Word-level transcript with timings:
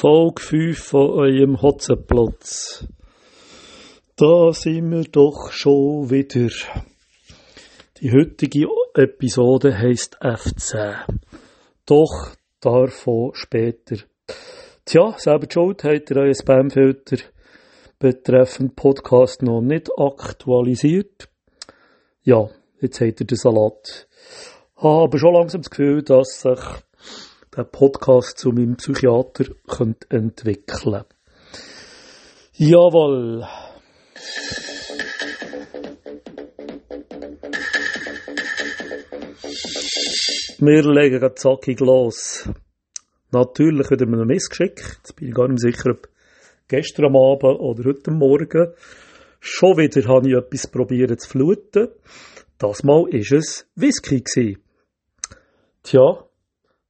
Folge 0.00 0.40
5 0.40 0.78
von 0.78 1.10
eurem 1.10 1.60
Hotzenplotz. 1.60 2.88
Da 4.16 4.50
sind 4.50 4.90
wir 4.92 5.02
doch 5.02 5.52
schon 5.52 6.08
wieder. 6.08 6.48
Die 8.00 8.10
heutige 8.10 8.66
Episode 8.94 9.76
heisst 9.76 10.16
F10. 10.22 11.04
Doch 11.84 12.30
davon 12.60 13.32
später. 13.34 13.96
Tja, 14.86 15.12
selber 15.18 15.46
die 15.46 15.52
Schuld 15.52 15.84
habt 15.84 16.10
ihr 16.10 16.16
euren 16.16 16.34
Spamfilter 16.34 17.18
betreffend 17.98 18.76
Podcast 18.76 19.42
noch 19.42 19.60
nicht 19.60 19.90
aktualisiert. 19.98 21.28
Ja, 22.22 22.48
jetzt 22.80 23.02
habt 23.02 23.20
ihr 23.20 23.26
den 23.26 23.36
Salat. 23.36 24.08
Habe 24.76 25.02
aber 25.02 25.18
schon 25.18 25.34
langsam 25.34 25.60
das 25.60 25.68
Gefühl, 25.68 26.02
dass 26.02 26.40
sich 26.40 26.58
der 27.60 27.64
Podcast 27.64 28.38
zu 28.38 28.52
meinem 28.52 28.76
Psychiater 28.76 29.44
könnte 29.68 30.06
entwickeln. 30.08 31.04
Jawohl. 32.54 33.44
Wir 40.58 40.82
legen 40.82 41.20
gerade 41.20 41.34
zackig 41.34 41.80
los. 41.80 42.48
Natürlich 43.30 43.90
wieder 43.90 44.06
mir 44.06 44.22
ein 44.22 44.26
Missgeschick. 44.26 44.80
Jetzt 44.80 45.16
bin 45.16 45.28
ich 45.28 45.34
gar 45.34 45.48
nicht 45.48 45.60
sicher, 45.60 45.90
ob 45.90 46.08
gestern 46.68 47.14
Abend 47.14 47.60
oder 47.60 47.84
heute 47.84 48.10
Morgen. 48.10 48.72
Schon 49.40 49.76
wieder 49.76 50.08
habe 50.08 50.28
ich 50.28 50.34
etwas 50.34 50.66
probiert 50.66 51.20
zu 51.20 51.28
fluten. 51.28 51.88
Das 52.58 52.82
Mal 52.84 53.02
war 53.02 53.38
es 53.38 53.66
Whisky. 53.74 54.58
Tja, 55.82 56.29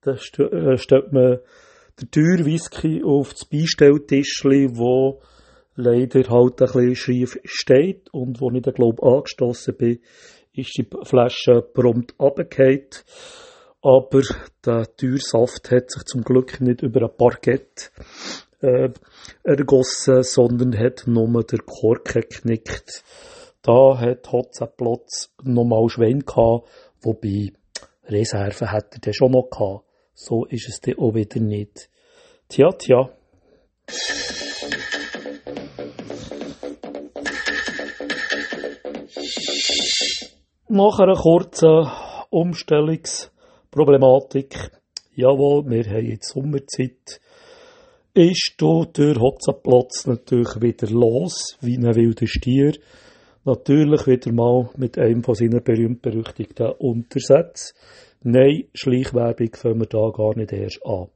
da 0.03 0.13
äh, 0.13 0.79
stellt 0.79 1.13
man 1.13 1.41
den 2.01 2.11
teuren 2.11 2.47
Whisky 2.47 3.03
auf 3.05 3.33
das 3.33 3.45
Beistelltischli, 3.45 4.77
wo 4.77 5.21
leider 5.75 6.29
halt 6.29 6.61
ein 6.61 6.67
bisschen 6.67 6.95
schief 6.95 7.39
steht 7.45 8.13
und 8.13 8.41
wo 8.41 8.51
ich 8.51 8.63
dann, 8.63 8.75
glaube 8.75 9.03
angestoßen 9.03 9.77
bin, 9.77 10.01
ist 10.53 10.77
die 10.77 10.87
Flasche 11.05 11.63
prompt 11.63 12.15
runtergefallen. 12.19 12.89
Aber 13.83 14.21
der 14.65 14.95
teure 14.97 15.19
Saft 15.19 15.71
hat 15.71 15.91
sich 15.91 16.05
zum 16.05 16.23
Glück 16.23 16.61
nicht 16.61 16.83
über 16.83 17.03
ein 17.03 17.17
Parkett 17.17 17.91
äh, 18.61 18.91
ergossen, 19.43 20.23
sondern 20.23 20.79
hat 20.79 21.05
nur 21.07 21.45
der 21.45 21.61
Korken 21.61 22.23
geknickt. 22.23 23.03
Da 23.63 23.99
hat 23.99 24.31
Hotzenplotz 24.33 25.33
nochmal 25.43 25.89
Schwein 25.89 26.21
gehabt, 26.21 26.69
wobei 27.01 27.53
Reserven 28.05 28.71
hat 28.71 28.95
er 28.95 29.01
dann 29.01 29.15
schon 29.15 29.33
noch 29.33 29.49
gehabt. 29.51 29.85
So 30.23 30.45
ist 30.45 30.69
es 30.69 30.83
dann 30.83 30.99
auch 30.99 31.15
wieder 31.15 31.41
nicht. 31.41 31.89
Tja, 32.47 32.73
tja. 32.73 33.09
Nach 40.69 40.99
einer 40.99 41.15
kurzen 41.15 41.87
Umstellungsproblematik, 42.29 44.71
jawohl, 45.15 45.65
wir 45.71 45.87
haben 45.87 46.11
jetzt 46.11 46.35
Sommerzeit, 46.35 47.19
ist 48.13 48.61
der 48.61 49.15
Hotzenplatz 49.15 50.07
natürlich 50.07 50.61
wieder 50.61 50.91
los, 50.91 51.57
wie 51.63 51.79
ein 51.79 51.97
wilder 51.97 52.27
Stier. 52.27 52.75
Natürlich 53.47 54.07
wieder 54.07 54.33
mal 54.33 54.69
mit 54.77 54.99
einem 54.99 55.25
von 55.25 55.35
seinen 55.35 55.65
berühmt-berüchtigten 55.65 56.73
Untersätzen. 56.73 57.75
Nein, 58.23 58.65
Schleichwerbung 58.75 59.55
fangen 59.55 59.81
wir 59.81 59.87
da 59.87 60.11
gar 60.11 60.37
nicht 60.37 60.53
erst 60.53 60.85
an. 60.85 61.09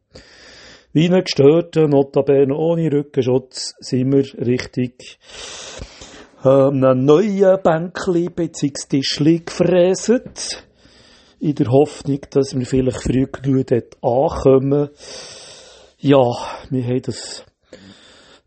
Wie 0.95 1.07
einen 1.07 1.25
gestörten, 1.25 1.91
notabene 1.91 2.55
ohne 2.57 2.91
Rückenschutz, 2.91 3.75
sind 3.81 4.13
wir 4.13 4.47
richtig 4.47 5.19
ähm, 6.45 6.83
einen 6.83 7.05
neuen 7.05 7.59
Bänkli 7.63 8.29
bzw. 8.29 8.89
Tischli 8.89 9.41
gefräset. 9.41 10.65
In 11.41 11.55
der 11.57 11.67
Hoffnung, 11.67 12.21
dass 12.31 12.57
wir 12.57 12.65
vielleicht 12.65 13.03
früh 13.03 13.27
genug 13.27 13.67
dort 13.67 13.97
ankommen. 14.03 14.89
Ja, 15.99 16.25
wir 16.71 16.85
haben 16.85 17.03
das, 17.03 17.45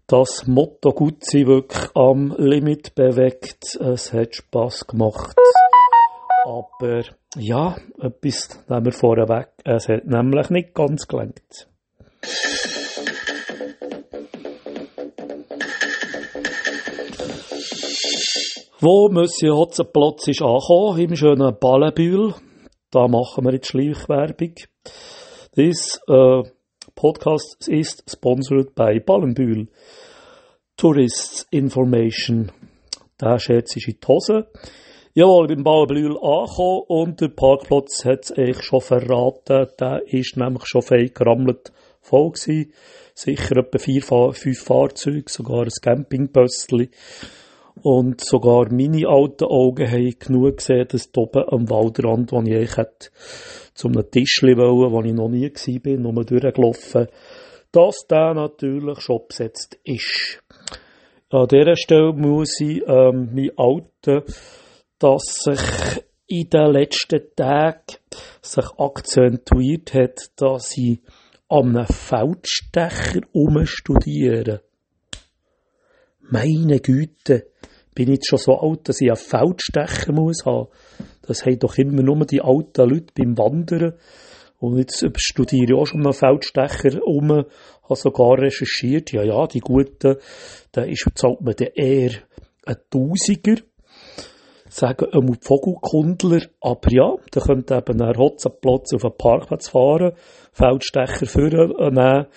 das 0.07 0.47
Motto 0.47 0.93
gut 0.93 1.23
sein 1.25 1.45
wirklich 1.45 1.89
am 1.93 2.33
Limit 2.37 2.95
bewegt. 2.95 3.75
Es 3.79 4.13
hat 4.13 4.35
Spass 4.35 4.87
gemacht. 4.87 5.35
Aber 6.47 7.03
ja, 7.35 7.75
etwas 7.99 8.63
nehmen 8.69 8.85
wir 8.85 8.93
vorweg. 8.93 9.49
Es 9.65 9.89
hat 9.89 10.05
nämlich 10.05 10.49
nicht 10.49 10.73
ganz 10.73 11.05
gelangt. 11.05 11.67
Wo 18.79 19.09
Monsieur 19.09 19.57
Hotzenplotz 19.57 20.29
ist 20.29 20.41
angekommen, 20.41 20.99
im 20.99 21.15
schönen 21.17 21.59
Ballenbühl. 21.59 22.33
Da 22.91 23.09
machen 23.09 23.43
wir 23.43 23.51
jetzt 23.51 23.67
Schleichwerbung. 23.67 24.55
This 25.53 25.99
uh, 26.07 26.43
podcast 26.95 27.67
ist 27.67 28.09
sponsored 28.09 28.73
by 28.73 29.01
Ballenbühl. 29.01 29.67
Tourists 30.77 31.45
Information. 31.51 32.53
Der 33.19 33.37
Scherz 33.37 33.75
ist 33.75 33.89
in 33.89 33.97
die 34.01 34.07
Hose. 34.07 34.47
Jawohl, 35.19 35.47
beim 35.47 35.63
Bauernblühl 35.63 36.15
angekommen 36.21 36.83
und 36.89 37.21
der 37.21 37.29
Parkplatz 37.29 38.05
hat 38.05 38.25
es 38.25 38.31
eigentlich 38.33 38.61
schon 38.61 38.81
verraten. 38.81 39.65
Der 39.79 40.03
ist 40.05 40.37
nämlich 40.37 40.67
schon 40.67 40.83
fein 40.83 41.09
gerammelt 41.11 41.71
voll 42.01 42.33
gewesen. 42.33 42.71
Sicher 43.15 43.57
etwa 43.57 43.79
vier, 43.79 44.03
fünf 44.03 44.59
Fahrzeuge, 44.59 45.23
sogar 45.25 45.63
ein 45.63 45.71
Campingbössli. 45.81 46.91
Und 47.81 48.23
sogar 48.23 48.71
meine 48.71 49.07
alten 49.07 49.45
Augen 49.45 49.89
haben 49.89 50.19
genug 50.19 50.57
gesehen, 50.57 50.87
dass 50.87 51.09
oben 51.17 51.45
am 51.49 51.67
Waldrand, 51.67 52.31
wo 52.31 52.39
ich 52.43 52.53
eigentlich 52.53 52.77
hätte, 52.77 53.09
zum 53.73 53.93
einem 53.93 54.11
Tischli 54.11 54.55
wollen, 54.55 54.91
wo 54.91 55.01
ich 55.01 55.13
noch 55.13 55.29
nie 55.29 55.49
war, 55.49 55.79
bin, 55.79 56.01
nur 56.03 56.25
durchgelaufen, 56.25 57.07
dass 57.71 58.05
der 58.07 58.35
natürlich 58.35 58.99
schon 58.99 59.21
besetzt 59.27 59.79
ist. 59.83 60.43
An 61.31 61.47
dieser 61.47 61.75
Stelle 61.75 62.13
muss 62.13 62.61
ich 62.61 62.83
ähm, 62.87 63.31
meine 63.33 63.51
alten 63.57 64.21
dass 64.99 65.23
sich 65.43 66.03
in 66.27 66.49
den 66.49 66.71
letzten 66.71 67.21
Tagen 67.35 67.97
sich 68.41 68.65
akzentuiert 68.77 69.93
hat, 69.93 70.31
dass 70.35 70.75
ich 70.77 70.99
an 71.49 71.77
einem 71.77 71.87
Feldstecher 71.87 73.21
umstudiere. 73.31 74.61
Meine 76.19 76.79
Güte, 76.81 77.47
bin 77.95 78.09
ich 78.09 78.15
jetzt 78.15 78.27
schon 78.27 78.39
so 78.39 78.59
alt, 78.59 78.89
dass 78.89 79.01
ich 79.01 79.07
einen 79.07 79.15
Feldstecher 79.15 80.11
muss 80.11 80.45
haben. 80.45 80.67
Das 81.21 81.45
haben 81.45 81.59
doch 81.59 81.77
immer 81.77 82.03
nur 82.03 82.25
die 82.25 82.41
alten 82.41 82.89
Leute 82.89 83.13
beim 83.15 83.37
Wandern. 83.37 83.93
Und 84.59 84.77
jetzt 84.77 85.05
studiere 85.17 85.65
ich 85.71 85.73
auch 85.73 85.85
schon 85.85 86.03
einen 86.03 86.13
Feldstecher 86.13 86.99
um, 87.05 87.29
habe 87.29 87.95
sogar 87.95 88.39
recherchiert, 88.39 89.11
ja, 89.13 89.23
ja, 89.23 89.47
die 89.47 89.59
Guten, 89.59 90.17
da 90.71 90.81
ist, 90.81 91.07
zahlt 91.15 91.41
man 91.41 91.55
dann 91.55 91.69
eher 91.75 92.11
ein 92.65 92.75
Tausiger 92.89 93.61
sagen 94.69 95.07
einmal 95.11 95.37
die 95.37 95.45
Vogelkundler, 95.45 96.41
aber 96.61 96.91
ja, 96.91 97.15
da 97.31 97.41
könnte 97.41 97.75
eben 97.75 98.01
ein 98.01 98.17
Hotzenplatz 98.17 98.93
auf 98.93 99.01
den 99.01 99.17
Parkplatz 99.17 99.69
fahren, 99.69 100.13
Feldstecher 100.51 101.25
vornehmen, 101.25 102.27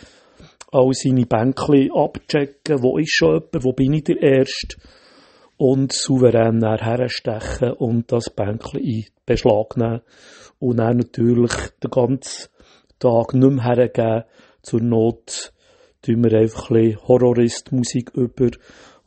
all 0.73 0.93
seine 0.93 1.27
Bänkchen 1.27 1.91
abchecken, 1.93 2.83
wo 2.83 2.99
ist 2.99 3.15
schon 3.15 3.35
jemand, 3.35 3.65
wo 3.65 3.73
bin 3.73 3.93
ich 3.95 4.05
der 4.05 4.23
Erste, 4.23 4.77
und 5.61 5.93
souverän 5.93 6.65
herstechen 6.65 7.73
und 7.73 8.11
das 8.11 8.31
Bänkchen 8.31 8.81
in 8.81 9.05
Beschlag 9.27 9.77
nehmen. 9.77 10.01
Und 10.59 10.79
dann 10.79 10.97
natürlich 10.97 11.53
den 11.83 11.91
ganzen 11.91 12.49
Tag 12.99 13.35
nicht 13.35 13.53
mehr 13.53 13.65
hergeben. 13.65 14.25
Zur 14.63 14.81
Not 14.81 15.53
tun 16.01 16.25
wir 16.25 16.39
einfach 16.39 16.71
ein 16.71 16.97
Horrorist-Musik 17.07 18.13
über 18.15 18.51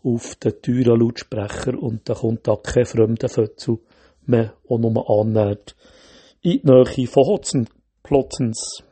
auf 0.04 0.36
den 0.36 0.62
teuren 0.62 1.00
Lautsprecher 1.00 1.82
und 1.82 2.08
da 2.08 2.14
kommt 2.14 2.48
da 2.48 2.56
kein 2.56 2.86
fremder 2.86 3.30
Fötzel 3.30 3.78
mehr, 4.26 4.54
der 4.70 4.78
nur 4.78 5.10
annähert. 5.10 5.76
In 6.42 6.62
die 6.64 6.72
Nähe 6.72 7.08
von 7.08 7.24
Hotzenplotzens. 7.26 8.84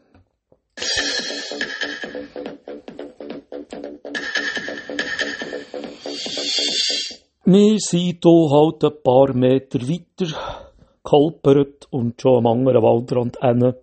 Wir 7.43 7.79
sind 7.79 8.19
hier 8.23 8.49
halt 8.49 8.83
ein 8.83 9.03
paar 9.03 9.33
Meter 9.33 9.79
weiter 9.81 10.71
geholpert 11.03 11.87
und 11.89 12.21
schon 12.21 12.37
am 12.37 12.47
anderen 12.47 12.83
Waldrand 12.83 13.37
hin 13.41 13.73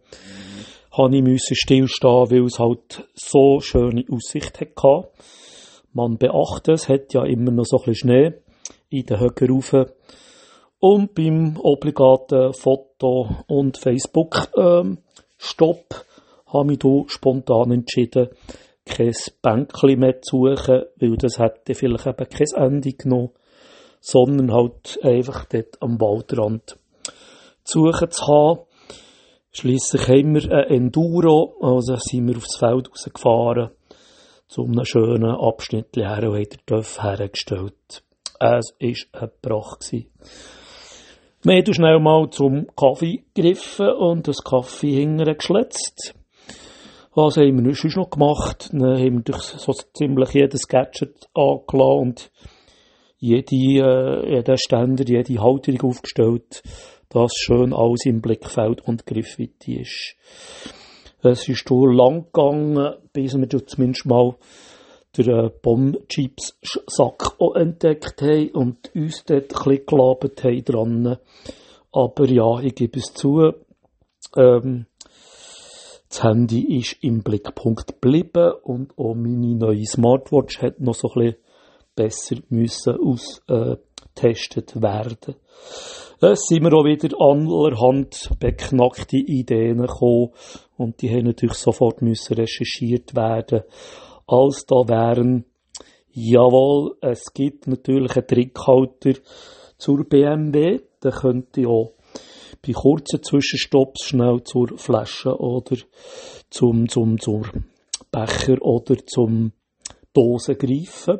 habe 0.98 1.18
ich 1.18 1.42
stillstehen, 1.52 2.30
weil 2.30 2.44
es 2.44 2.58
halt 2.58 3.06
so 3.14 3.60
schöne 3.60 4.04
Aussicht 4.10 4.60
hatte. 4.60 5.08
Man 5.98 6.16
beachte, 6.16 6.74
es 6.74 6.88
hat 6.88 7.12
ja 7.12 7.24
immer 7.24 7.50
noch 7.50 7.64
so 7.64 7.78
ein 7.78 7.86
bisschen 7.86 7.94
Schnee 7.96 8.34
in 8.88 9.04
den 9.04 9.18
Höcken 9.18 9.50
rauf. 9.50 9.74
Und 10.78 11.12
beim 11.12 11.56
obligaten 11.60 12.52
Foto- 12.52 13.28
und 13.48 13.78
Facebook-Stopp 13.78 14.54
ähm, 14.56 14.98
habe 16.46 16.72
ich 16.72 16.78
hier 16.80 17.04
spontan 17.08 17.72
entschieden, 17.72 18.28
kein 18.86 19.12
Bänkchen 19.42 19.98
mehr 19.98 20.22
zu 20.22 20.46
suchen, 20.46 20.84
weil 21.00 21.16
das 21.16 21.40
hätte 21.40 21.74
vielleicht 21.74 22.06
eben 22.06 22.28
kein 22.28 22.46
Ende 22.54 22.92
genommen, 22.92 23.30
sondern 24.00 24.52
halt 24.52 25.00
einfach 25.02 25.46
dort 25.46 25.82
am 25.82 26.00
Waldrand 26.00 26.78
zu 27.64 27.86
suchen 27.86 28.12
zu 28.12 28.24
haben. 28.28 28.60
Schliesslich 29.50 30.06
haben 30.06 30.36
wir 30.36 30.52
ein 30.52 30.70
Enduro, 30.70 31.56
also 31.60 31.96
sind 31.96 32.28
wir 32.28 32.36
aufs 32.36 32.56
Feld 32.56 32.88
rausgefahren, 32.88 33.70
zu 34.48 34.64
einem 34.64 34.84
schönen 34.84 35.30
Abschnitt 35.30 35.96
her 35.96 36.28
und 36.28 36.36
den 36.36 36.66
Töff 36.66 37.02
hergestellt. 37.02 38.02
Es 38.40 38.72
war 38.80 39.22
ein 39.22 39.30
Brach. 39.42 39.78
Wir 41.42 41.56
haben 41.56 41.74
schnell 41.74 42.00
mal 42.00 42.30
zum 42.30 42.66
Kaffee 42.74 43.24
gegriffen 43.34 43.90
und 43.90 44.26
das 44.26 44.42
Kaffee 44.42 45.00
hinterher. 45.00 45.36
Was 47.14 47.36
haben 47.36 47.64
wir 47.64 47.74
sonst 47.74 47.96
noch 47.96 48.10
gemacht? 48.10 48.70
Dann 48.72 48.98
haben 48.98 49.16
wir 49.18 49.22
durch 49.22 49.42
so 49.42 49.72
ziemlich 49.92 50.32
jedes 50.32 50.66
Gadget 50.66 51.28
angelassen 51.34 52.00
und 52.00 52.30
jede, 53.18 53.56
äh, 53.56 54.36
jeden 54.36 54.56
Ständer, 54.56 55.04
jede 55.06 55.42
Halterung 55.42 55.90
aufgestellt, 55.90 56.62
dass 57.08 57.32
schön 57.34 57.72
alles 57.72 58.06
im 58.06 58.20
Blickfeld 58.20 58.80
und 58.86 59.04
Griffweite 59.06 59.80
ist. 59.80 60.16
Es 61.20 61.48
ist 61.48 61.68
hier 61.68 61.92
lang 61.92 62.26
gegangen, 62.26 62.94
bis 63.12 63.36
wir 63.36 63.48
zumindest 63.66 64.06
mal 64.06 64.36
den 65.16 65.28
äh, 65.28 65.50
Bomb-Chips-Sack 65.62 67.36
entdeckt 67.56 68.22
haben 68.22 68.50
und 68.50 68.94
uns 68.94 69.24
dort 69.24 69.44
ein 69.44 69.48
bisschen 69.48 69.86
gelabert 69.86 70.44
haben 70.44 70.64
dran. 70.64 71.16
Aber 71.92 72.26
ja, 72.26 72.60
ich 72.60 72.76
gebe 72.76 73.00
es 73.00 73.12
zu, 73.14 73.52
ähm, 74.36 74.86
das 76.08 76.22
Handy 76.22 76.78
ist 76.78 76.96
im 77.02 77.22
Blickpunkt 77.22 78.00
geblieben 78.00 78.52
und 78.62 78.96
auch 78.96 79.14
meine 79.14 79.56
neue 79.56 79.86
Smartwatch 79.86 80.62
hat 80.62 80.80
noch 80.80 80.94
so 80.94 81.10
ein 81.14 81.34
bisschen 81.34 81.36
besser 81.96 82.36
müssen 82.48 82.96
austestet 82.96 84.80
werden. 84.80 85.34
Es 86.20 86.46
sind 86.46 86.62
wir 86.62 86.72
auch 86.72 86.84
wieder 86.84 87.14
allerhand 87.20 88.30
beknackte 88.40 89.16
Ideen 89.16 89.82
gekommen 89.82 90.30
und 90.78 91.02
die 91.02 91.10
haben 91.10 91.26
natürlich 91.26 91.56
sofort 91.56 92.00
müssen 92.02 92.34
recherchiert 92.34 93.14
werden. 93.14 93.62
Als 94.26 94.64
da 94.64 94.76
wären, 94.86 95.44
jawohl, 96.12 96.96
es 97.00 97.32
gibt 97.34 97.66
natürlich 97.66 98.16
einen 98.16 98.26
Trickhalter 98.26 99.20
zur 99.76 100.04
BMW, 100.04 100.80
der 101.02 101.12
könnte 101.12 101.68
auch 101.68 101.92
bei 102.64 102.72
kurzen 102.72 103.22
Zwischenstopps 103.22 104.04
schnell 104.04 104.42
zur 104.44 104.78
Flasche 104.78 105.36
oder 105.36 105.76
zum, 106.50 106.88
zum, 106.88 107.18
zur 107.18 107.42
Becher 108.10 108.62
oder 108.62 108.96
zum 109.06 109.52
Dosen 110.12 110.58
greifen. 110.58 111.18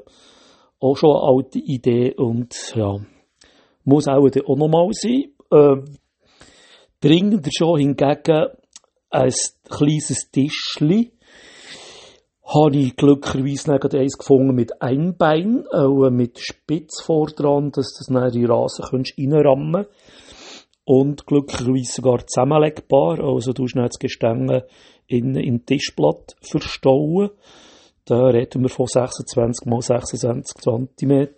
Auch 0.81 0.97
schon 0.97 1.17
eine 1.17 1.23
alte 1.23 1.59
Idee 1.59 2.15
und 2.15 2.55
ja, 2.77 2.97
muss 3.85 4.07
auch, 4.07 4.25
auch 4.25 4.57
nochmal 4.57 4.89
sein. 4.93 5.33
Äh, 5.51 5.83
dringender 7.01 7.51
schon 7.57 7.79
hingegen 7.79 8.47
ein 9.11 9.33
kleines 9.69 10.31
Tischchen. 10.31 11.13
Habe 12.45 12.77
ich 12.77 12.97
glücklicherweise 12.97 13.73
nicht 13.73 13.95
eins 13.95 14.17
gefunden 14.17 14.55
mit 14.55 14.81
Einbein, 14.81 15.67
auch 15.71 16.09
mit 16.11 16.39
Spitz 16.39 17.03
vor 17.03 17.27
dass 17.27 17.95
das 17.95 18.07
dann 18.09 18.25
in 18.25 18.33
die 18.33 18.47
Rasen 18.47 18.85
reinrammen 18.85 19.85
kannst 19.85 19.91
und 20.89 21.27
glücklicherweise 21.27 21.93
sogar 21.93 22.27
zusammenlegbar. 22.27 23.21
Also 23.21 23.53
du 23.53 23.69
schnell 23.69 23.89
das 23.89 23.99
Gestänge 23.99 24.65
in, 25.07 25.37
in 25.37 25.67
Tischblatt 25.67 26.35
verstauen. 26.41 27.31
Da 28.07 28.29
reden 28.29 28.63
wir 28.63 28.71
von 28.71 28.87
26 28.87 29.67
x 29.71 29.87
26 29.87 30.57
cm. 30.63 31.29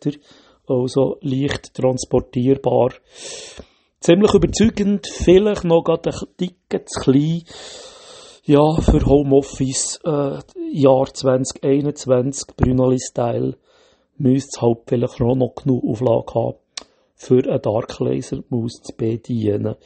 Also 0.69 1.19
leicht 1.21 1.75
transportierbar. 1.75 2.91
Ziemlich 4.03 4.33
überzeugend. 4.33 5.07
Vielleicht 5.07 5.65
noch 5.65 5.83
gerade 5.85 6.09
ein 6.11 6.27
dicken 6.41 6.87
zu 6.87 7.01
klein. 7.03 7.43
Ja, 8.45 8.77
für 8.81 9.05
Homeoffice, 9.05 10.01
äh, 10.05 10.39
Jahr 10.73 11.13
2021, 11.13 12.57
Brunali-Style, 12.57 13.59
müsste 14.17 14.49
es 14.55 14.63
halt 14.63 14.79
vielleicht 14.87 15.21
noch 15.21 15.55
genug 15.55 15.85
Auflage 15.85 16.35
haben 16.35 16.55
für 17.15 17.45
eine 17.47 17.61
Darklaser-Maus 17.61 18.81
zu 18.83 18.97
bedienen. 18.97 19.77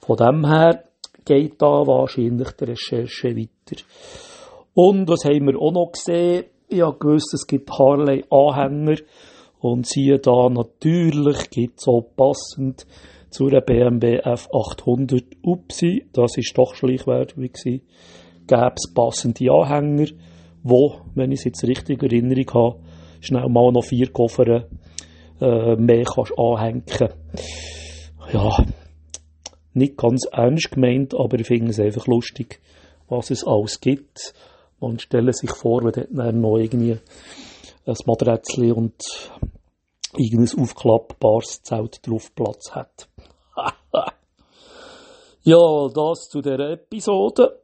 Von 0.00 0.16
dem 0.16 0.44
her 0.44 0.82
geht 1.24 1.62
da 1.62 1.86
wahrscheinlich 1.86 2.50
die 2.60 2.64
Recherche 2.64 3.36
weiter. 3.36 3.82
Und 4.74 5.08
was 5.08 5.24
haben 5.24 5.46
wir 5.46 5.60
auch 5.60 5.70
noch 5.70 5.92
gesehen? 5.92 6.46
Ich 6.66 6.82
habe 6.82 6.98
gewusst, 6.98 7.32
es 7.32 7.46
gibt 7.46 7.70
Harley-Anhänger 7.70 8.96
und 9.60 9.86
siehe 9.86 10.18
da, 10.18 10.48
natürlich 10.48 11.50
gibt 11.50 11.78
es 11.78 11.86
auch 11.86 12.02
passend 12.16 12.84
zu 13.34 13.48
einer 13.48 13.62
BMW 13.62 14.20
F800 14.20 15.24
Upsi, 15.42 16.06
das 16.12 16.36
ist 16.36 16.56
doch 16.56 16.76
Schleichwerbung 16.76 17.50
gewesen, 17.50 17.82
gäbe 18.46 18.74
es 18.76 18.94
passende 18.94 19.50
Anhänger, 19.50 20.06
wo, 20.62 21.00
wenn 21.16 21.32
ich 21.32 21.40
es 21.40 21.46
jetzt 21.46 21.64
richtig 21.64 22.00
in 22.04 22.10
Erinnerung 22.10 22.54
habe, 22.54 22.80
schnell 23.18 23.48
mal 23.48 23.72
noch 23.72 23.82
vier 23.82 24.12
Koffer 24.12 24.68
äh, 25.40 25.74
mehr 25.74 26.04
kannst 26.04 26.38
anhängen. 26.38 26.84
Ja, 28.32 28.56
nicht 29.72 29.96
ganz 29.96 30.26
ernst 30.30 30.70
gemeint, 30.70 31.12
aber 31.12 31.40
ich 31.40 31.48
finde 31.48 31.72
es 31.72 31.80
einfach 31.80 32.06
lustig, 32.06 32.60
was 33.08 33.32
es 33.32 33.44
alles 33.44 33.80
gibt. 33.80 34.32
Man 34.78 35.00
stelle 35.00 35.32
sich 35.32 35.50
vor, 35.50 35.82
wenn 35.82 36.06
dann 36.14 36.40
noch 36.40 36.56
irgendwie 36.56 36.98
ein 37.84 37.96
Matratzel 38.06 38.70
und 38.70 38.94
irgendein 40.18 40.60
aufklappbares 40.60 41.62
Zelt 41.62 42.06
drauf 42.06 42.34
Platz 42.34 42.72
hat. 42.72 43.08
ja, 45.42 45.88
das 45.94 46.28
zu 46.28 46.40
der 46.40 46.60
Episode. 46.70 47.60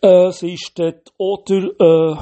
Es 0.00 0.42
ist 0.42 0.78
dort 0.78 1.12
oder 1.18 1.70
äh, 1.80 2.16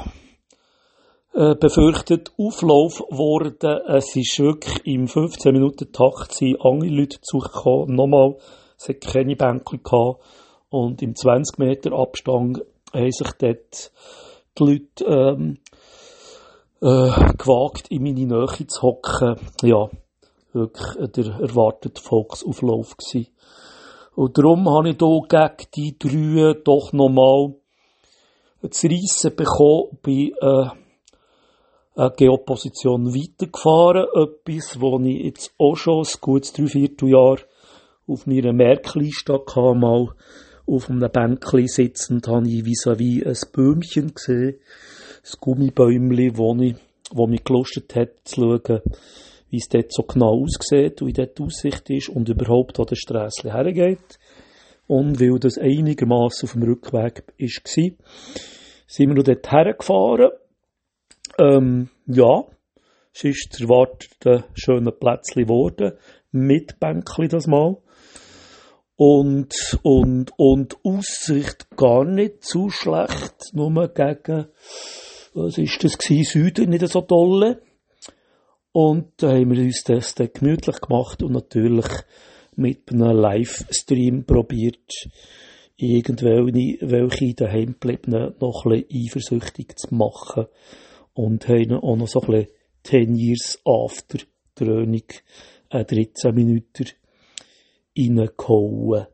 äh, 1.35 1.55
befürchtet 1.55 2.31
Auflauf 2.37 3.01
worden. 3.11 3.81
Es 3.87 4.15
ist 4.15 4.39
wirklich 4.39 4.85
im 4.85 5.05
15-Minuten-Takt 5.05 6.33
sind 6.33 6.61
andere 6.61 6.89
Leute 6.89 7.19
zugekommen. 7.21 7.95
Nochmal, 7.95 8.37
es 8.77 8.89
hat 8.89 9.01
keine 9.01 9.35
Bänke 9.35 9.77
gehabt. 9.77 10.23
Und 10.75 11.01
im 11.01 11.15
20 11.15 11.57
Meter 11.57 11.93
Abstand 11.93 12.59
haben 12.93 13.11
sich 13.11 13.31
dort 13.39 13.91
die 14.59 14.63
Leute 14.63 15.05
ähm, 15.05 15.59
äh, 16.81 17.33
gewagt, 17.37 17.87
in 17.89 18.03
meine 18.03 18.25
Nähe 18.25 18.67
zu 18.67 18.81
hocken. 18.81 19.37
Ja, 19.61 19.89
wirklich 20.51 21.11
der 21.13 21.27
erwartete 21.39 22.01
Volksauflauf 22.01 22.97
gewesen. 22.97 23.29
Und 24.15 24.37
darum 24.37 24.67
habe 24.69 24.89
ich 24.89 24.97
hier 24.99 25.21
gegen 25.29 25.69
die 25.75 25.97
drei 25.97 26.61
doch 26.61 26.91
nochmal 26.91 27.55
zu 28.69 28.87
reissen 28.87 29.33
bekommen, 29.33 29.97
bin 30.01 30.33
äh, 30.41 30.67
eine 31.95 32.11
Geoposition 32.17 33.15
weitergefahren. 33.15 34.07
Etwas, 34.13 34.81
wo 34.81 34.99
ich 34.99 35.23
jetzt 35.23 35.53
auch 35.57 35.77
schon 35.77 36.03
ein 36.03 36.19
gutes 36.19 36.51
Dreivierteljahr 36.51 37.37
auf 38.07 38.27
meiner 38.27 38.51
Merkliste 38.51 39.35
hatte, 39.35 39.73
mal 39.73 40.09
auf 40.67 40.89
einem 40.89 41.09
Bänkchen 41.11 41.67
sitzend, 41.67 42.27
habe 42.27 42.47
ich 42.47 42.63
vis-à-vis 42.63 43.23
-vis 43.23 43.45
ein 43.45 43.51
Bäumchen 43.51 44.13
gesehen, 44.13 44.55
ein 45.23 45.39
Gummibäumchen, 45.39 46.37
wo, 46.37 46.55
ich, 46.61 46.75
wo 47.11 47.27
mich 47.27 47.43
gelustet 47.43 47.95
hat, 47.95 48.09
zu 48.23 48.41
schauen, 48.41 48.81
wie 49.49 49.57
es 49.57 49.69
dort 49.69 49.93
so 49.93 50.03
genau 50.03 50.43
aussieht, 50.43 51.01
wie 51.01 51.13
dort 51.13 51.37
die 51.37 51.43
Aussicht 51.43 51.89
ist 51.89 52.09
und 52.09 52.29
überhaupt, 52.29 52.79
wo 52.79 52.83
der 52.83 52.95
Strässli 52.95 53.51
hergeht. 53.51 54.19
Und 54.87 55.19
weil 55.19 55.39
das 55.39 55.57
einigermaßen 55.57 56.47
auf 56.47 56.53
dem 56.53 56.63
Rückweg 56.63 57.23
war, 57.37 57.91
sind 58.87 59.09
wir 59.09 59.15
noch 59.15 59.23
dort 59.23 59.51
hergefahren. 59.51 60.31
Ähm, 61.39 61.89
ja, 62.05 62.43
es 63.13 63.23
ist 63.23 63.47
das 63.51 63.61
erwartete 63.61 64.43
schöne 64.53 64.91
Plätzchen 64.91 65.43
geworden, 65.43 65.93
mit 66.31 66.79
Bänkli 66.79 67.27
das 67.27 67.47
Mal. 67.47 67.77
Und, 68.97 69.79
und, 69.83 70.31
und 70.37 70.77
Aussicht 70.85 71.69
gar 71.75 72.05
nicht 72.05 72.43
zu 72.43 72.69
schlecht, 72.69 73.53
nur 73.53 73.69
gegen, 73.89 74.47
was 75.33 75.57
ist 75.57 75.83
das 75.83 75.97
gewesen, 75.97 76.23
Süden, 76.23 76.69
nicht 76.69 76.87
so 76.87 77.01
tolle. 77.01 77.61
Und 78.71 79.11
da 79.17 79.31
haben 79.31 79.51
wir 79.51 79.63
uns 79.63 79.83
das 79.83 80.15
dann 80.15 80.29
gemütlich 80.33 80.79
gemacht 80.81 81.23
und 81.23 81.33
natürlich 81.33 81.87
mit 82.55 82.91
einem 82.91 83.17
Livestream 83.17 84.25
probiert, 84.25 84.91
irgendwelche 85.77 86.77
welche 86.81 87.33
daheim 87.33 87.73
gebliebenen 87.73 88.35
noch 88.39 88.65
ein 88.65 88.85
bisschen 88.85 89.07
eifersüchtig 89.07 89.77
zu 89.77 89.93
machen 89.93 90.45
und 91.13 91.47
haben 91.47 91.73
auch 91.73 91.95
noch 91.95 92.07
so 92.07 92.21
ein 92.21 92.27
bisschen 92.27 92.47
10 92.83 93.15
Years 93.15 93.61
After 93.65 94.19
Dröhnung, 94.55 95.03
äh, 95.69 95.83
13 95.83 96.33
Minuten 96.33 96.85
reingehauen. 97.97 99.07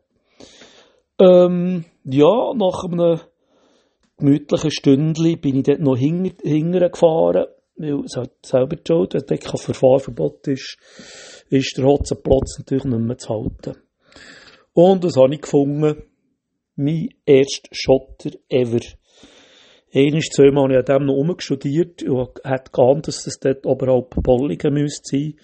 Ähm, 1.18 1.84
ja, 2.04 2.52
nach 2.54 2.84
einem 2.84 3.20
gemütlichen 4.18 4.70
Stündchen 4.70 5.40
bin 5.40 5.56
ich 5.56 5.64
dort 5.64 5.80
noch 5.80 5.96
hinter, 5.96 6.34
hinterher 6.42 6.90
gefahren, 6.90 7.46
weil 7.76 8.04
es 8.04 8.16
halt 8.16 8.32
selber 8.44 8.76
Schuld, 8.86 9.14
wenn 9.14 9.22
dort 9.26 9.40
kein 9.40 9.56
Verfahrverbot 9.58 10.48
ist, 10.48 10.76
ist 11.48 11.76
der 11.76 11.84
Hotzenplatz 11.84 12.58
natürlich 12.58 12.84
nicht 12.84 13.00
mehr 13.00 13.18
zu 13.18 13.28
halten. 13.28 13.82
Und 14.74 15.04
das 15.04 15.16
habe 15.16 15.34
ich 15.34 15.42
gefunden, 15.42 16.02
mein 16.76 17.08
erster 17.26 17.68
Schotter 17.72 18.30
ever. 18.48 18.80
Einmal, 19.94 20.22
zweimal 20.22 20.64
habe 20.64 20.72
ich 20.72 20.78
an 20.78 21.00
dem 21.00 21.06
noch 21.06 21.16
umgestudiert 21.16 22.02
und 22.04 22.40
hätte 22.44 22.70
geahnt, 22.72 23.08
dass 23.08 23.24
das 23.24 23.38
dort 23.38 23.66
oberhalb 23.66 24.10
Bollingen 24.22 24.72
müsste 24.72 25.02
sein. 25.04 25.34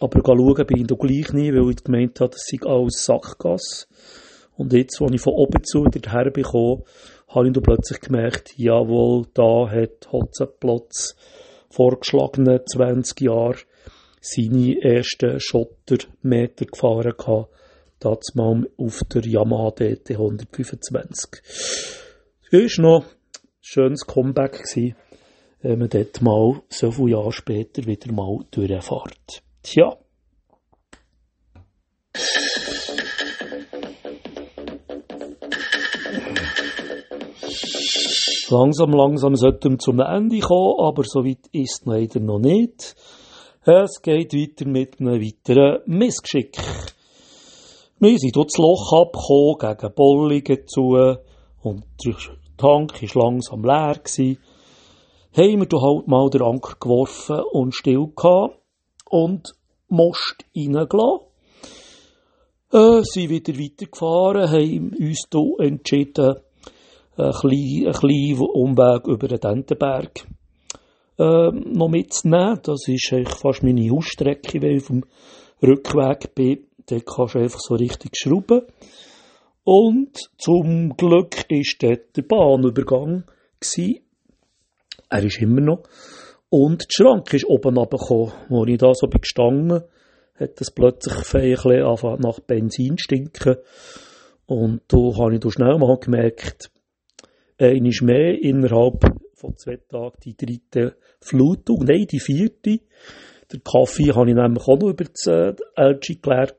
Aber 0.00 0.20
schauen 0.24 0.66
bin 0.66 0.80
ich 0.80 0.86
da 0.86 0.94
gleich 0.94 1.32
nie, 1.32 1.52
weil 1.52 1.70
ich 1.70 1.82
gemeint 1.82 2.20
habe, 2.20 2.30
das 2.30 2.46
sei 2.46 2.58
alles 2.66 3.04
Sackgasse. 3.04 3.86
Und 4.56 4.72
jetzt, 4.72 5.00
als 5.00 5.12
ich 5.12 5.20
von 5.20 5.34
oben 5.34 5.62
zu 5.64 5.84
dorthin 5.84 6.32
bekomme, 6.32 6.84
habe 7.28 7.46
ich 7.46 7.52
da 7.52 7.60
plötzlich 7.60 8.00
gemerkt, 8.00 8.54
jawohl, 8.56 9.26
da 9.34 9.68
hat 9.70 10.10
Hotzenplotz 10.10 11.16
vorgeschlagene 11.70 12.64
20 12.64 13.20
Jahre 13.20 13.58
seine 14.20 14.80
ersten 14.82 15.38
Schottermeter 15.38 16.66
gefahren 16.66 17.14
gehabt. 17.16 17.52
Das 18.00 18.34
mal 18.34 18.68
auf 18.76 19.00
der 19.12 19.24
Yamaha 19.24 19.72
DT 19.72 20.12
125. 20.12 21.42
Das 22.50 22.78
war 22.78 22.82
noch 22.82 23.04
ein 23.04 23.10
schönes 23.60 24.06
Comeback 24.06 24.64
wenn 25.60 25.78
man 25.80 25.88
dort 25.88 26.22
mal 26.22 26.62
so 26.68 26.92
viele 26.92 27.10
Jahre 27.10 27.32
später 27.32 27.84
wieder 27.84 28.12
mal 28.12 28.38
durchfährt. 28.52 29.42
Tja. 29.70 29.98
Langsam, 38.48 38.92
langsam 38.92 39.36
sollten 39.36 39.72
wir 39.72 39.78
zum 39.78 40.00
Ende 40.00 40.40
kommen, 40.40 40.80
aber 40.80 41.02
so 41.04 41.22
weit 41.22 41.48
ist 41.52 41.82
leider 41.84 42.18
noch 42.20 42.38
nicht. 42.38 42.96
Es 43.66 44.00
geht 44.00 44.32
weiter 44.32 44.66
mit 44.66 45.00
einem 45.00 45.20
weiteren 45.20 45.82
Missgeschick. 45.84 46.56
Wir 47.98 48.18
sind 48.18 48.36
dort 48.36 48.48
das 48.50 48.56
Loch 48.56 48.90
abgekommen, 48.94 49.76
gegen 49.76 49.94
Bollingen 49.94 50.66
zu, 50.66 50.96
und 51.62 51.84
der 52.02 52.14
Tank 52.56 53.02
war 53.02 53.22
langsam 53.22 53.62
leer. 53.64 54.00
Gewesen. 54.02 54.38
Haben 55.36 55.70
wir 55.70 55.82
halt 55.82 56.08
mal 56.08 56.30
den 56.30 56.40
Anker 56.40 56.74
geworfen 56.80 57.42
und 57.52 57.74
still 57.74 58.06
gehabt 58.16 58.58
und 59.10 59.57
Most 59.88 60.44
reingelassen. 60.56 61.26
Äh, 62.70 63.02
sind 63.02 63.30
wieder 63.30 63.58
weitergefahren, 63.58 64.50
haben 64.50 64.94
uns 64.98 65.26
hier 65.32 65.66
entschieden, 65.66 66.36
einen 67.16 67.32
kleinen, 67.32 67.92
kleinen 67.92 68.40
Umweg 68.40 69.06
über 69.06 69.28
den 69.28 69.40
Dentenberg 69.40 70.26
äh, 71.18 71.50
noch 71.50 71.88
mitzunehmen. 71.88 72.60
Das 72.62 72.86
ist 72.86 73.12
fast 73.40 73.62
meine 73.62 73.90
Hausstrecke, 73.90 74.62
weil 74.62 74.76
ich 74.76 74.82
auf 74.82 74.86
dem 74.88 75.04
Rückweg 75.62 76.34
bin. 76.34 76.66
Dort 76.86 77.06
kannst 77.06 77.34
du 77.34 77.38
einfach 77.40 77.60
so 77.60 77.74
richtig 77.74 78.16
schrauben. 78.16 78.62
Und 79.64 80.16
zum 80.38 80.96
Glück 80.96 81.36
war 81.50 81.62
dort 81.80 82.16
der 82.16 82.22
Bahnübergang. 82.22 83.24
Gewesen. 83.60 84.00
Er 85.10 85.22
ist 85.24 85.40
immer 85.40 85.60
noch. 85.60 85.82
Und 86.50 86.82
der 86.82 87.04
Schrank 87.04 87.32
ist 87.34 87.46
oben 87.46 87.76
runtergekommen. 87.76 88.32
Als 88.50 88.68
ich 88.68 88.78
da 88.78 88.94
so 88.94 89.06
bin 89.06 89.20
gestanden, 89.20 89.82
hat 90.34 90.60
es 90.60 90.70
plötzlich 90.70 91.34
ein 91.34 92.20
nach 92.20 92.40
Benzin 92.40 92.96
stinken. 92.98 93.56
Und 94.46 94.80
da 94.88 94.98
habe 95.18 95.34
ich 95.34 95.40
da 95.40 95.50
schnell 95.50 95.76
mal 95.78 95.98
gemerkt, 95.98 96.70
einmal 97.58 97.92
mehr 98.02 98.42
innerhalb 98.42 99.04
von 99.34 99.56
zwei 99.56 99.76
Tagen 99.76 100.16
die 100.24 100.36
dritte 100.36 100.96
Flutung, 101.20 101.84
nein, 101.84 102.06
die 102.10 102.20
vierte. 102.20 102.80
Der 103.52 103.60
Kaffee 103.60 104.12
habe 104.14 104.30
ich 104.30 104.36
nämlich 104.36 104.62
auch 104.64 104.78
noch 104.78 104.90
über 104.90 105.04
das 105.04 105.26
äh, 105.26 105.54
LG 105.76 106.20
gelernt. 106.22 106.54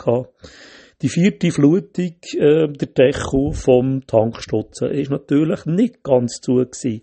Die 1.02 1.10
vierte 1.10 1.52
Flutung, 1.52 2.16
äh, 2.38 2.68
der 2.68 2.88
Deckel 2.88 3.54
vom 3.54 4.06
Tankstutzen, 4.06 4.92
ist 4.92 5.12
natürlich 5.12 5.66
nicht 5.66 6.04
ganz 6.04 6.42
zu 6.42 6.56
gewesen. 6.56 7.02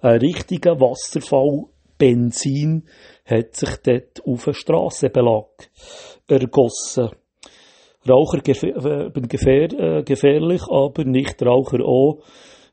Ein 0.00 0.20
richtiger 0.20 0.80
Wasserfall 0.80 1.66
Benzin 1.98 2.88
hat 3.24 3.54
sich 3.56 3.76
dort 3.82 4.24
auf 4.24 4.44
den 4.44 4.54
Strassenbelag 4.54 5.70
ergossen. 6.28 7.10
Raucher 8.08 8.38
gefähr, 8.38 8.76
äh, 8.76 9.10
gefähr, 9.10 9.72
äh, 9.72 10.02
gefährlich, 10.02 10.62
aber 10.70 11.04
nicht 11.04 11.42
Raucher 11.42 11.84
auch. 11.84 12.22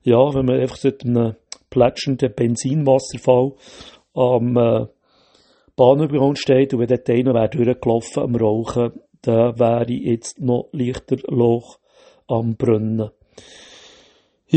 Ja, 0.03 0.33
wenn 0.33 0.45
man 0.45 0.59
einfach 0.61 0.77
so 0.77 0.89
einem 1.03 1.35
plätschenden 1.69 2.33
Benzinwasserfall 2.33 3.53
am 4.13 4.55
äh, 4.55 4.85
Bahnübergang 5.75 6.35
steht 6.35 6.73
und 6.73 6.79
wenn 6.79 6.87
dort 6.87 7.09
einer 7.09 7.33
wäre 7.33 7.49
durchgelaufen 7.49 8.23
am 8.23 8.35
Rauchen, 8.35 8.93
dann 9.23 9.59
wäre 9.59 9.91
jetzt 9.91 10.39
noch 10.39 10.69
leichter 10.71 11.17
Loch 11.27 11.79
am 12.27 12.55
Brunnen. 12.55 13.09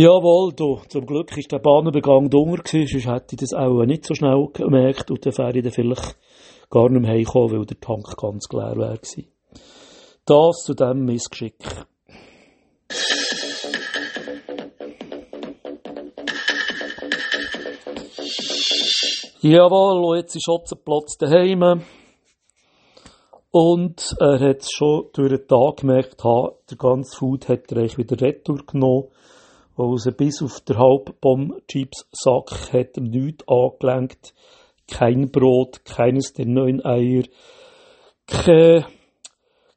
Jawohl, 0.01 0.53
du, 0.53 0.81
zum 0.89 1.07
Glück 1.07 1.37
ist 1.37 1.51
der 1.51 1.59
Bahnübergang 1.59 2.31
gewesen, 2.31 2.87
sonst 2.87 3.09
hätte 3.09 3.35
ich 3.35 3.41
das 3.41 3.53
auch 3.53 3.85
nicht 3.85 4.05
so 4.05 4.15
schnell 4.15 4.47
gemerkt 4.53 5.11
und 5.11 5.27
dann 5.27 5.37
wäre 5.37 5.57
ich 5.57 5.63
dann 5.65 5.73
vielleicht 5.73 6.17
gar 6.71 6.89
nicht 6.89 7.03
mehr 7.03 7.11
heimgekommen, 7.15 7.51
weil 7.51 7.67
der 7.67 7.81
Tank 7.81 8.17
ganz 8.17 8.47
leer 8.53 8.77
wäre. 8.77 9.01
Das 10.25 10.63
zu 10.63 10.75
diesem 10.75 11.05
Missgeschick. 11.05 11.57
Jawohl, 19.41 20.19
jetzt 20.19 20.37
ist 20.37 20.49
Otzenplatz 20.49 21.17
daheim. 21.19 21.83
Und 23.51 24.15
er 24.21 24.39
hat 24.39 24.65
schon 24.71 25.09
durch 25.13 25.31
den 25.31 25.49
Tag 25.49 25.79
gemerkt, 25.79 26.23
der 26.23 26.77
ganze 26.79 27.19
Food 27.19 27.49
hat 27.49 27.73
er 27.73 27.83
wieder 27.83 28.21
retour 28.21 28.59
genommen. 28.65 29.09
Also 29.79 30.11
bis 30.11 30.43
auf 30.43 30.61
der 30.63 30.77
Halbbomb-Chips-Sack 30.77 32.73
hat 32.73 32.97
er 32.97 33.03
nichts 33.03 33.45
angelenkt. 33.47 34.35
Kein 34.91 35.31
Brot, 35.31 35.85
keines 35.85 36.33
der 36.33 36.47
neuen 36.47 36.85
Eier, 36.85 37.23
keine, 38.27 38.87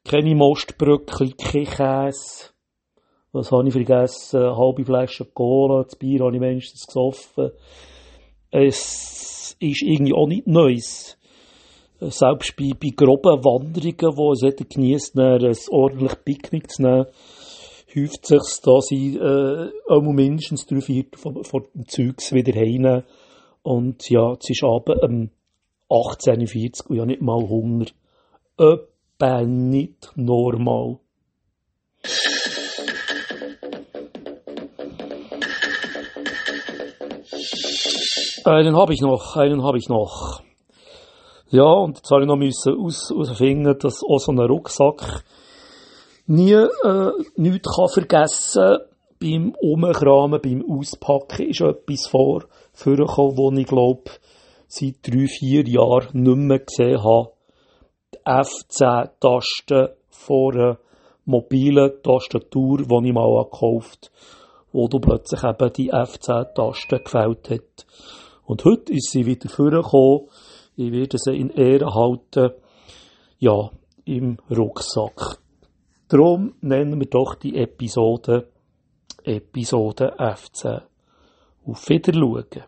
keine 0.04 0.34
Mostbröckchen, 0.34 1.36
kein 1.36 1.66
Käse. 1.66 2.50
Was 3.30 3.52
habe 3.52 3.68
ich 3.68 3.74
vergessen? 3.74 4.40
Eine 4.40 4.56
halbe 4.56 4.84
Flasche 4.84 5.24
Cola, 5.26 5.84
das 5.84 5.94
Bier 5.94 6.24
habe 6.24 6.34
ich 6.34 6.42
wenigstens 6.42 6.84
gesoffen. 6.84 7.52
Es 8.50 9.56
ist 9.60 9.82
irgendwie 9.86 10.14
auch 10.14 10.26
nicht 10.26 10.48
Neues. 10.48 11.16
Selbst 12.00 12.56
bei, 12.56 12.72
bei 12.74 12.88
groben 12.88 13.44
Wanderungen, 13.44 14.16
wo 14.16 14.32
es 14.32 14.40
jeder 14.40 14.64
genießt, 14.64 15.16
ein 15.16 15.54
ordentliches 15.70 16.18
Picknick 16.24 16.68
zu 16.72 16.82
nehmen, 16.82 17.06
häuft 17.94 18.26
sich 18.26 18.60
dass 18.62 18.90
ich 18.90 19.16
äh, 19.16 20.00
mindestens 20.00 20.66
drei 20.66 20.80
Viertel 20.80 21.18
von, 21.18 21.44
von 21.44 21.64
dem 21.74 21.86
Zeugs 21.86 22.32
wieder 22.32 22.52
heimnehmen. 22.58 23.04
Und 23.62 24.08
ja, 24.10 24.32
es 24.32 24.50
ist 24.50 24.64
abends 24.64 25.02
um 25.02 25.30
18.40 25.88 26.90
Uhr 26.90 27.02
und 27.02 27.10
ich 27.10 27.18
nicht 27.18 27.22
mal 27.22 27.48
Hunger. 27.48 27.86
Etwa 28.58 29.42
nicht 29.42 30.10
normal. 30.16 30.98
Einen 38.44 38.76
habe 38.76 38.92
ich 38.92 39.00
noch, 39.00 39.36
einen 39.36 39.62
habe 39.62 39.78
ich 39.78 39.88
noch. 39.88 40.42
Ja, 41.50 41.64
und 41.64 41.98
jetzt 41.98 42.10
habe 42.10 42.22
ich 42.22 42.26
noch 42.26 42.36
müssen 42.36 42.74
aus, 42.76 43.12
ausfinden, 43.12 43.78
dass 43.78 44.02
auch 44.02 44.18
so 44.18 44.32
ein 44.32 44.38
Rucksack 44.38 45.22
nie 46.26 46.52
äh, 46.52 47.12
nichts 47.36 47.68
kann 47.74 47.88
vergessen 47.88 48.78
beim 49.22 49.54
Umkramen, 49.60 50.40
beim 50.42 50.64
Auspacken 50.68 51.48
ist 51.48 51.60
etwas 51.60 52.08
vor, 52.08 52.44
vorgekommen, 52.72 53.36
wo 53.36 53.52
ich 53.52 53.66
glaube, 53.66 54.10
seit 54.66 55.06
drei, 55.06 55.26
vier 55.28 55.68
Jahren 55.68 56.08
nicht 56.12 56.36
mehr 56.36 56.58
gesehen 56.58 57.04
habe. 57.04 57.30
Die 58.14 58.18
F10-Taste 58.18 59.96
vor 60.10 60.54
einer 60.54 60.78
mobilen 61.24 61.92
Tastatur, 62.02 62.78
die 62.78 63.08
ich 63.08 63.14
mal 63.14 63.44
gekauft 63.44 64.10
habe, 64.10 64.72
wo 64.72 64.88
du 64.88 64.98
plötzlich 64.98 65.44
eben 65.44 65.72
die 65.72 65.92
F10-Taste 65.92 66.98
gefällt 66.98 67.50
hat. 67.50 67.86
Und 68.44 68.64
heute 68.64 68.92
ist 68.92 69.10
sie 69.10 69.24
wieder 69.24 69.48
vorgekommen. 69.48 70.28
Ich 70.76 70.90
werde 70.90 71.18
sie 71.18 71.36
in 71.36 71.50
Ehre 71.50 71.94
halten. 71.94 72.54
Ja, 73.38 73.70
im 74.04 74.38
Rucksack. 74.50 75.41
Darum 76.12 76.52
nennen 76.60 77.00
wir 77.00 77.06
doch 77.06 77.36
die 77.36 77.56
Episode 77.56 78.46
Episode 79.24 80.14
15. 80.18 80.82
Auf 81.64 81.88
Wiedersehen. 81.88 82.64